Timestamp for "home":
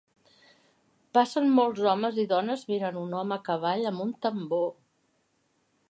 3.19-3.39